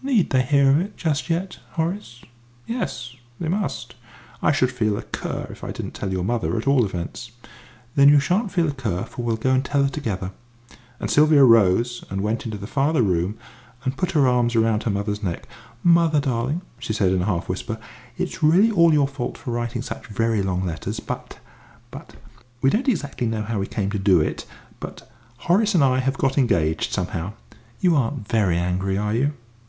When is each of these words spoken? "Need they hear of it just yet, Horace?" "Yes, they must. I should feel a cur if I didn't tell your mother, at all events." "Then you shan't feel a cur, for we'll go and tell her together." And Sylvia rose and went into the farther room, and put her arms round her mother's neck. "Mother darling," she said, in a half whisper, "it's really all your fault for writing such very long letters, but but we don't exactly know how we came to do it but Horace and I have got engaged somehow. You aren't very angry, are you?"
"Need 0.00 0.30
they 0.30 0.42
hear 0.42 0.70
of 0.70 0.78
it 0.78 0.96
just 0.96 1.28
yet, 1.28 1.58
Horace?" 1.72 2.22
"Yes, 2.68 3.16
they 3.40 3.48
must. 3.48 3.96
I 4.40 4.52
should 4.52 4.70
feel 4.70 4.96
a 4.96 5.02
cur 5.02 5.48
if 5.50 5.64
I 5.64 5.72
didn't 5.72 5.90
tell 5.94 6.12
your 6.12 6.22
mother, 6.22 6.56
at 6.56 6.68
all 6.68 6.84
events." 6.84 7.32
"Then 7.96 8.08
you 8.08 8.20
shan't 8.20 8.52
feel 8.52 8.68
a 8.68 8.72
cur, 8.74 9.02
for 9.02 9.22
we'll 9.24 9.34
go 9.34 9.50
and 9.50 9.64
tell 9.64 9.82
her 9.82 9.88
together." 9.88 10.30
And 11.00 11.10
Sylvia 11.10 11.42
rose 11.42 12.04
and 12.10 12.20
went 12.20 12.44
into 12.44 12.58
the 12.58 12.68
farther 12.68 13.02
room, 13.02 13.36
and 13.82 13.96
put 13.96 14.12
her 14.12 14.28
arms 14.28 14.54
round 14.54 14.84
her 14.84 14.90
mother's 14.92 15.20
neck. 15.20 15.48
"Mother 15.82 16.20
darling," 16.20 16.60
she 16.78 16.92
said, 16.92 17.10
in 17.10 17.22
a 17.22 17.26
half 17.26 17.48
whisper, 17.48 17.76
"it's 18.16 18.40
really 18.40 18.70
all 18.70 18.92
your 18.92 19.08
fault 19.08 19.36
for 19.36 19.50
writing 19.50 19.82
such 19.82 20.06
very 20.06 20.42
long 20.42 20.64
letters, 20.64 21.00
but 21.00 21.40
but 21.90 22.14
we 22.60 22.70
don't 22.70 22.86
exactly 22.88 23.26
know 23.26 23.42
how 23.42 23.58
we 23.58 23.66
came 23.66 23.90
to 23.90 23.98
do 23.98 24.20
it 24.20 24.46
but 24.78 25.10
Horace 25.38 25.74
and 25.74 25.82
I 25.82 25.98
have 25.98 26.18
got 26.18 26.38
engaged 26.38 26.92
somehow. 26.92 27.32
You 27.80 27.96
aren't 27.96 28.28
very 28.28 28.56
angry, 28.56 28.96
are 28.96 29.12
you?" 29.14 29.32